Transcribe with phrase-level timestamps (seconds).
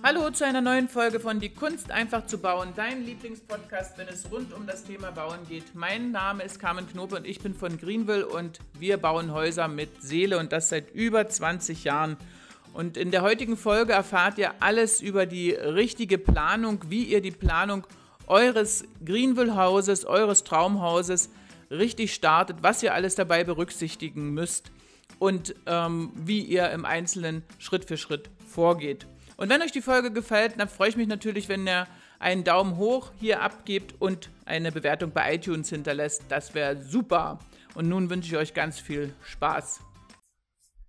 [0.00, 4.30] Hallo zu einer neuen Folge von Die Kunst einfach zu bauen, dein Lieblingspodcast, wenn es
[4.30, 5.74] rund um das Thema Bauen geht.
[5.74, 10.00] Mein Name ist Carmen Knope und ich bin von Greenville und wir bauen Häuser mit
[10.00, 12.16] Seele und das seit über 20 Jahren.
[12.72, 17.32] Und in der heutigen Folge erfahrt ihr alles über die richtige Planung, wie ihr die
[17.32, 17.84] Planung
[18.28, 21.28] eures Greenville-Hauses, eures Traumhauses
[21.72, 24.70] richtig startet, was ihr alles dabei berücksichtigen müsst
[25.18, 29.08] und ähm, wie ihr im Einzelnen Schritt für Schritt vorgeht.
[29.40, 31.86] Und wenn euch die Folge gefällt, dann freue ich mich natürlich, wenn ihr
[32.18, 36.24] einen Daumen hoch hier abgebt und eine Bewertung bei iTunes hinterlässt.
[36.28, 37.38] Das wäre super.
[37.76, 39.78] Und nun wünsche ich euch ganz viel Spaß.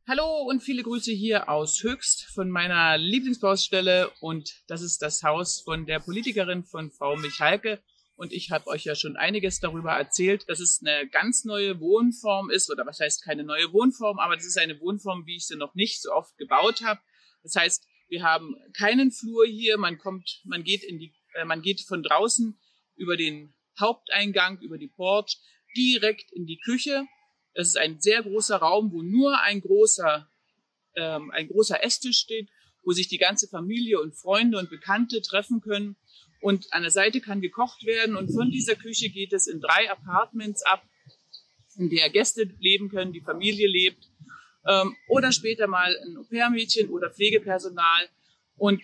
[0.07, 5.61] Hallo und viele Grüße hier aus Höchst von meiner Lieblingsbaustelle und das ist das Haus
[5.61, 7.79] von der Politikerin von Frau Michalke
[8.15, 12.49] und ich habe euch ja schon einiges darüber erzählt, dass es eine ganz neue Wohnform
[12.49, 15.55] ist oder was heißt keine neue Wohnform, aber das ist eine Wohnform, wie ich sie
[15.55, 16.99] noch nicht so oft gebaut habe.
[17.43, 19.77] Das heißt, wir haben keinen Flur hier.
[19.77, 22.59] Man kommt, man geht in die, äh, man geht von draußen
[22.95, 25.37] über den Haupteingang, über die Port
[25.77, 27.05] direkt in die Küche.
[27.53, 30.29] Das ist ein sehr großer Raum, wo nur ein großer,
[30.95, 32.49] ähm, ein großer Esstisch steht,
[32.83, 35.95] wo sich die ganze Familie und Freunde und Bekannte treffen können.
[36.41, 38.15] Und an der Seite kann gekocht werden.
[38.15, 40.83] Und von dieser Küche geht es in drei Apartments ab,
[41.77, 44.09] in der Gäste leben können, die Familie lebt
[44.69, 48.09] ähm, oder später mal ein Au-pair-Mädchen oder Pflegepersonal.
[48.55, 48.83] Und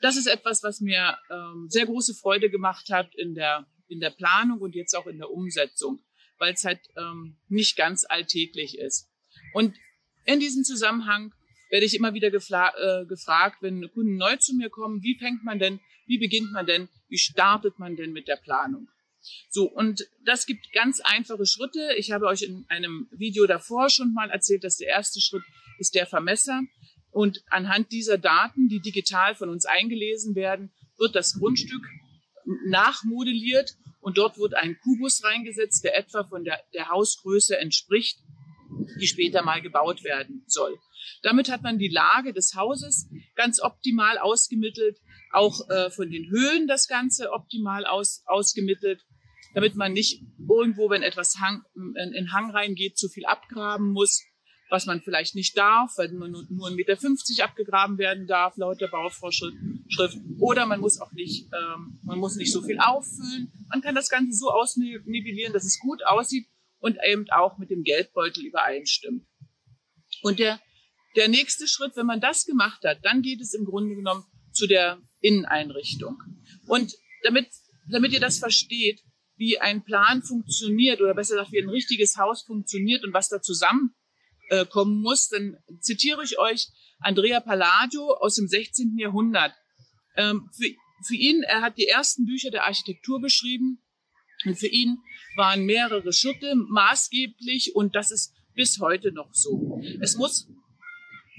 [0.00, 4.10] das ist etwas, was mir ähm, sehr große Freude gemacht hat in der, in der
[4.10, 6.00] Planung und jetzt auch in der Umsetzung,
[6.38, 9.10] weil es halt ähm, nicht ganz alltäglich ist.
[9.52, 9.74] Und
[10.24, 11.34] in diesem Zusammenhang
[11.70, 15.58] werde ich immer wieder äh, gefragt, wenn Kunden neu zu mir kommen, wie fängt man
[15.58, 18.88] denn, wie beginnt man denn, wie startet man denn mit der Planung?
[19.50, 21.94] So, und das gibt ganz einfache Schritte.
[21.96, 25.42] Ich habe euch in einem Video davor schon mal erzählt, dass der erste Schritt
[25.78, 26.62] ist der Vermesser.
[27.10, 31.86] Und anhand dieser Daten, die digital von uns eingelesen werden, wird das Grundstück
[32.66, 38.18] nachmodelliert und dort wird ein Kubus reingesetzt, der etwa von der, der Hausgröße entspricht,
[39.00, 40.78] die später mal gebaut werden soll.
[41.22, 44.98] Damit hat man die Lage des Hauses ganz optimal ausgemittelt,
[45.30, 49.04] auch äh, von den Höhen das Ganze optimal aus, ausgemittelt
[49.54, 54.22] damit man nicht irgendwo, wenn etwas Hang, in, in Hang reingeht, zu viel abgraben muss,
[54.68, 58.88] was man vielleicht nicht darf, weil nur, nur 1,50 Meter abgegraben werden darf, laut der
[58.88, 59.56] Bauvorschrift.
[60.38, 63.52] Oder man muss auch nicht, ähm, man muss nicht so viel auffüllen.
[63.68, 66.48] Man kann das Ganze so ausnivellieren, dass es gut aussieht
[66.80, 69.24] und eben auch mit dem Geldbeutel übereinstimmt.
[70.22, 70.60] Und der,
[71.16, 74.66] der nächste Schritt, wenn man das gemacht hat, dann geht es im Grunde genommen zu
[74.66, 76.18] der Inneneinrichtung.
[76.66, 77.48] Und damit,
[77.90, 79.00] damit ihr das versteht,
[79.36, 83.40] wie ein Plan funktioniert oder besser gesagt, wie ein richtiges Haus funktioniert und was da
[83.40, 83.94] zusammenkommen
[84.50, 86.68] äh, muss, dann zitiere ich euch
[87.00, 88.96] Andrea Palladio aus dem 16.
[88.98, 89.52] Jahrhundert.
[90.16, 90.68] Ähm, für,
[91.06, 93.82] für ihn, er hat die ersten Bücher der Architektur geschrieben
[94.44, 94.98] und für ihn
[95.36, 99.80] waren mehrere Schritte maßgeblich und das ist bis heute noch so.
[100.00, 100.48] Es muss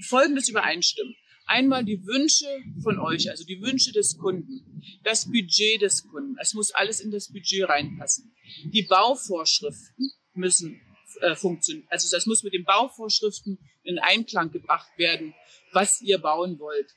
[0.06, 1.14] Folgendes übereinstimmen.
[1.46, 2.46] Einmal die Wünsche
[2.82, 6.36] von euch, also die Wünsche des Kunden, das Budget des Kunden.
[6.40, 8.34] Es muss alles in das Budget reinpassen.
[8.64, 10.80] Die Bauvorschriften müssen
[11.20, 11.86] äh, funktionieren.
[11.88, 15.34] Also das muss mit den Bauvorschriften in Einklang gebracht werden,
[15.72, 16.92] was ihr bauen wollt.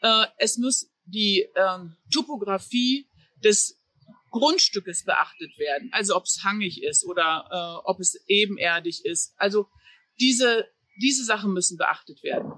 [0.00, 1.78] Äh, es muss die äh,
[2.10, 3.06] Topografie
[3.44, 3.80] des
[4.30, 5.90] Grundstückes beachtet werden.
[5.92, 9.34] Also ob es hangig ist oder äh, ob es ebenerdig ist.
[9.36, 9.68] Also
[10.20, 10.66] diese,
[11.00, 12.52] diese Sachen müssen beachtet werden.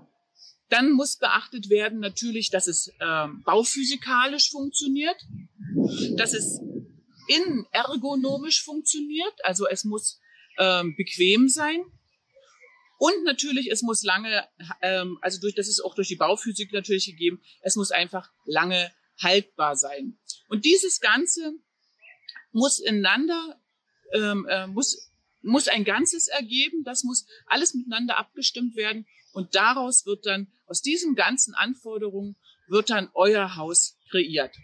[0.69, 5.17] Dann muss beachtet werden natürlich, dass es ähm, bauphysikalisch funktioniert,
[6.17, 6.61] dass es
[7.29, 10.21] innen ergonomisch funktioniert, also es muss
[10.59, 11.81] ähm, bequem sein.
[12.99, 14.47] Und natürlich, es muss lange,
[14.83, 18.93] ähm, also durch, das ist auch durch die Bauphysik natürlich gegeben, es muss einfach lange
[19.23, 20.19] haltbar sein.
[20.49, 21.55] Und dieses Ganze
[22.51, 23.61] muss ineinander,
[24.13, 25.13] ähm, äh, muss,
[25.43, 30.83] muss ein Ganzes ergeben, das muss alles miteinander abgestimmt werden und daraus wird dann, aus
[30.83, 32.37] diesen ganzen Anforderungen,
[32.69, 34.55] wird dann euer Haus kreiert.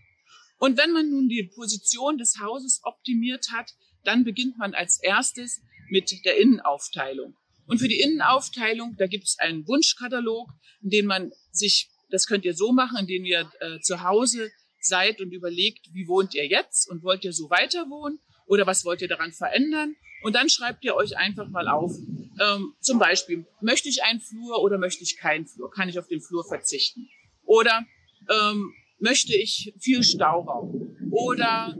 [0.59, 3.75] Und wenn man nun die Position des Hauses optimiert hat,
[4.05, 7.37] dann beginnt man als erstes mit der Innenaufteilung.
[7.67, 10.51] Und für die Innenaufteilung, da gibt es einen Wunschkatalog,
[10.83, 14.51] in dem man sich, das könnt ihr so machen, indem ihr äh, zu Hause
[14.81, 18.85] seid und überlegt, wie wohnt ihr jetzt und wollt ihr so weiter wohnen oder was
[18.85, 19.97] wollt ihr daran verändern?
[20.23, 21.93] Und dann schreibt ihr euch einfach mal auf,
[22.41, 25.71] ähm, zum Beispiel, möchte ich einen Flur oder möchte ich keinen Flur?
[25.71, 27.09] Kann ich auf den Flur verzichten?
[27.45, 27.85] Oder
[28.29, 30.97] ähm, möchte ich viel Stauraum?
[31.11, 31.77] Oder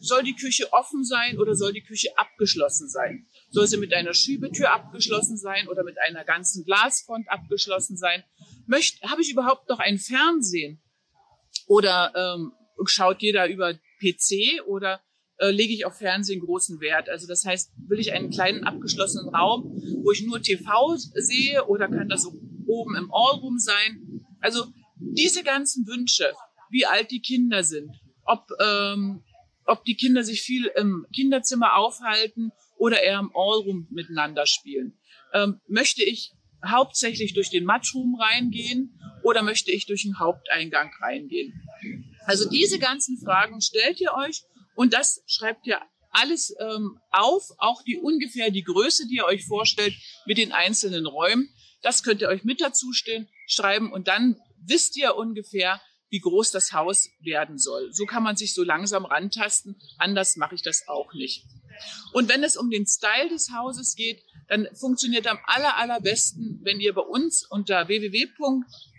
[0.00, 3.26] soll die Küche offen sein oder soll die Küche abgeschlossen sein?
[3.50, 8.22] Soll sie mit einer Schiebetür abgeschlossen sein oder mit einer ganzen Glasfront abgeschlossen sein?
[9.02, 10.80] habe ich überhaupt noch ein Fernsehen?
[11.66, 12.52] Oder ähm,
[12.86, 15.00] schaut jeder über PC oder
[15.38, 17.08] äh, lege ich auf Fernsehen großen Wert?
[17.08, 21.88] Also das heißt, will ich einen kleinen abgeschlossenen Raum, wo ich nur TV sehe oder
[21.88, 22.32] kann das so
[22.66, 24.24] oben im Allroom sein?
[24.40, 26.32] Also diese ganzen Wünsche,
[26.70, 27.90] wie alt die Kinder sind,
[28.24, 29.22] ob, ähm,
[29.64, 34.98] ob die Kinder sich viel im Kinderzimmer aufhalten oder eher im Allroom miteinander spielen.
[35.32, 36.32] Ähm, möchte ich
[36.66, 41.62] hauptsächlich durch den Matchroom reingehen oder möchte ich durch den Haupteingang reingehen?
[42.26, 44.42] Also diese ganzen Fragen stellt ihr euch
[44.78, 45.80] und das schreibt ihr
[46.12, 49.92] alles ähm, auf, auch die ungefähr die Größe, die ihr euch vorstellt
[50.24, 51.52] mit den einzelnen Räumen.
[51.82, 55.80] Das könnt ihr euch mit dazu stehen, schreiben und dann wisst ihr ungefähr,
[56.10, 57.92] wie groß das Haus werden soll.
[57.92, 59.74] So kann man sich so langsam rantasten.
[59.98, 61.44] Anders mache ich das auch nicht.
[62.12, 66.78] Und wenn es um den Style des Hauses geht, dann funktioniert am aller, allerbesten, wenn
[66.78, 68.28] ihr bei uns unter www.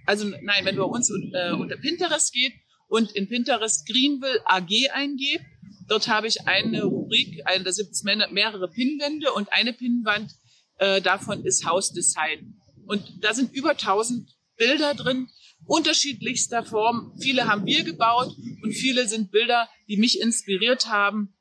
[0.06, 2.54] Also nein, wenn du bei uns äh, unter Pinterest geht
[2.90, 5.46] und in Pinterest Greenville AG eingebt.
[5.90, 10.32] Dort habe ich eine Rubrik, eine, da gibt es mehrere Pinnwände und eine Pinnwand
[10.78, 12.56] äh, davon ist Hausdesign.
[12.86, 15.30] Und da sind über 1000 Bilder drin,
[15.66, 17.16] unterschiedlichster Form.
[17.20, 21.36] Viele haben wir gebaut und viele sind Bilder, die mich inspiriert haben,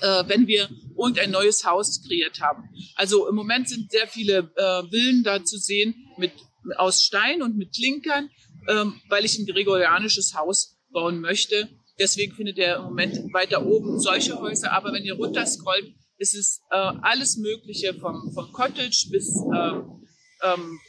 [0.00, 2.68] äh, wenn wir irgendein neues Haus kreiert haben.
[2.94, 6.32] Also im Moment sind sehr viele äh, Villen da zu sehen mit,
[6.76, 8.30] aus Stein und mit Klinkern,
[8.68, 11.68] ähm, weil ich ein gregorianisches Haus bauen möchte.
[11.98, 14.72] Deswegen findet ihr im Moment weiter oben solche Häuser.
[14.72, 20.06] Aber wenn ihr runterscrollt, ist es äh, alles Mögliche vom, vom Cottage bis, ähm,
[20.42, 20.80] ähm,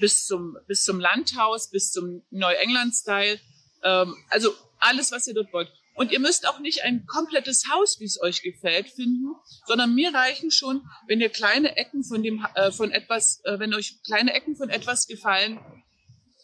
[0.00, 3.38] bis, zum, bis zum Landhaus, bis zum Neuengland-Style.
[3.84, 5.70] Ähm, also alles, was ihr dort wollt.
[5.94, 9.34] Und ihr müsst auch nicht ein komplettes Haus, wie es euch gefällt, finden,
[9.66, 13.74] sondern mir reichen schon, wenn ihr kleine Ecken von dem, äh, von etwas, äh, wenn
[13.74, 15.58] euch kleine Ecken von etwas gefallen,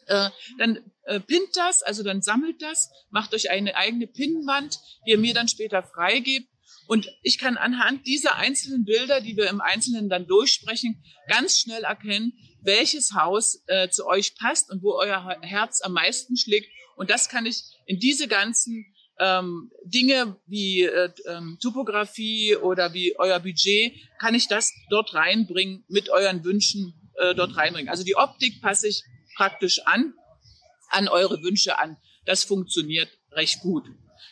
[0.07, 5.13] äh, dann äh, pinnt das, also dann sammelt das, macht euch eine eigene Pinnwand, die
[5.13, 6.49] ihr mir dann später freigebt.
[6.87, 11.85] Und ich kann anhand dieser einzelnen Bilder, die wir im Einzelnen dann durchsprechen, ganz schnell
[11.85, 16.69] erkennen, welches Haus äh, zu euch passt und wo euer Herz am meisten schlägt.
[16.97, 23.17] Und das kann ich in diese ganzen ähm, Dinge wie äh, ähm, Topografie oder wie
[23.19, 27.89] euer Budget, kann ich das dort reinbringen, mit euren Wünschen äh, dort reinbringen.
[27.89, 29.03] Also die Optik passe ich
[29.37, 30.15] praktisch an,
[30.91, 31.97] an eure Wünsche an.
[32.25, 33.85] Das funktioniert recht gut.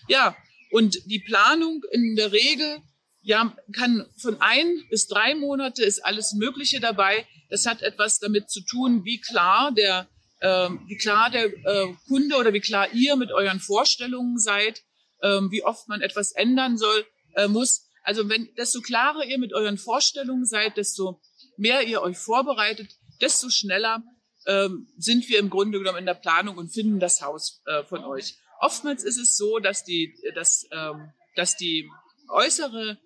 [0.08, 0.36] Ja,
[0.70, 2.80] und die Planung in der Regel,
[3.20, 7.26] ja, kann von ein bis drei Monate ist alles Mögliche dabei.
[7.50, 10.08] Das hat etwas damit zu tun, wie klar der
[10.42, 14.82] ähm, wie klar der äh, Kunde oder wie klar ihr mit euren Vorstellungen seid,
[15.22, 17.06] ähm, wie oft man etwas ändern soll,
[17.36, 17.88] äh, muss.
[18.02, 21.20] Also wenn, desto klarer ihr mit euren Vorstellungen seid, desto
[21.56, 22.90] mehr ihr euch vorbereitet,
[23.20, 24.02] desto schneller
[24.46, 28.04] ähm, sind wir im Grunde genommen in der Planung und finden das Haus äh, von
[28.04, 28.36] euch.
[28.60, 31.88] Oftmals ist es so, dass die, dass, ähm, dass die
[32.28, 32.98] äußere,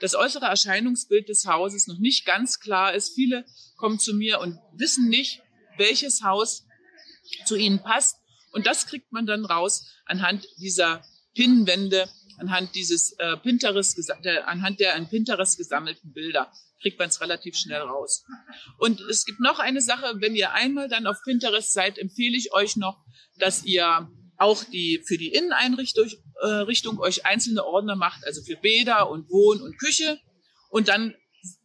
[0.00, 3.14] das äußere Erscheinungsbild des Hauses noch nicht ganz klar ist.
[3.14, 3.44] Viele
[3.76, 5.42] kommen zu mir und wissen nicht,
[5.76, 6.66] welches Haus
[7.46, 8.16] zu ihnen passt.
[8.52, 11.04] Und das kriegt man dann raus anhand dieser
[11.34, 12.08] Pinnwände,
[12.38, 13.98] anhand dieses äh, Pinterest,
[14.46, 18.24] anhand der an Pinterest gesammelten Bilder kriegt man es relativ schnell raus.
[18.78, 22.52] Und es gibt noch eine Sache, wenn ihr einmal dann auf Pinterest seid, empfehle ich
[22.52, 22.98] euch noch,
[23.38, 26.10] dass ihr auch die für die Inneneinrichtung
[26.42, 30.18] äh, euch einzelne Ordner macht, also für Bäder und Wohn und Küche.
[30.68, 31.14] Und dann,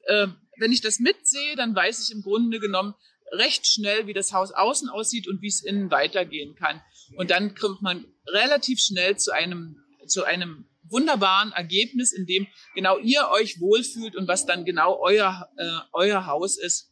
[0.05, 0.27] äh,
[0.59, 2.93] wenn ich das mitsehe, dann weiß ich im Grunde genommen,
[3.31, 6.81] recht schnell, wie das Haus außen aussieht und wie es innen weitergehen kann.
[7.15, 12.98] Und dann kommt man relativ schnell zu einem, zu einem wunderbaren Ergebnis, in dem genau
[12.98, 16.91] ihr euch wohlfühlt und was dann genau euer, äh, euer Haus ist,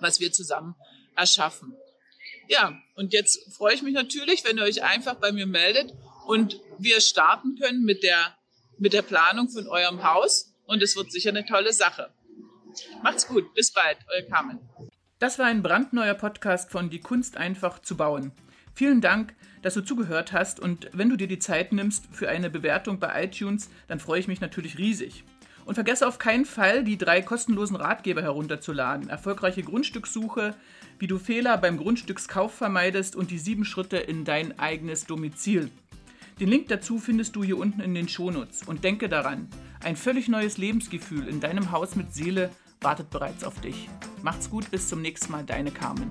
[0.00, 0.74] was wir zusammen
[1.16, 1.76] erschaffen.
[2.48, 5.94] Ja, und jetzt freue ich mich natürlich, wenn ihr euch einfach bei mir meldet
[6.26, 8.36] und wir starten können mit der,
[8.78, 10.54] mit der Planung von eurem Haus.
[10.66, 12.10] Und es wird sicher eine tolle Sache.
[13.02, 13.54] Macht's gut.
[13.54, 13.98] Bis bald.
[14.14, 14.60] Euer Carmen.
[15.18, 18.32] Das war ein brandneuer Podcast von Die Kunst einfach zu bauen.
[18.74, 22.50] Vielen Dank, dass du zugehört hast und wenn du dir die Zeit nimmst für eine
[22.50, 25.24] Bewertung bei iTunes, dann freue ich mich natürlich riesig.
[25.64, 29.10] Und vergesse auf keinen Fall, die drei kostenlosen Ratgeber herunterzuladen.
[29.10, 30.54] Erfolgreiche Grundstückssuche,
[30.98, 35.70] wie du Fehler beim Grundstückskauf vermeidest und die sieben Schritte in dein eigenes Domizil.
[36.40, 38.62] Den Link dazu findest du hier unten in den Shownotes.
[38.62, 39.48] Und denke daran,
[39.84, 42.50] ein völlig neues Lebensgefühl in deinem Haus mit Seele
[42.80, 43.88] wartet bereits auf dich.
[44.22, 46.08] Macht's gut, bis zum nächsten Mal, deine Carmen.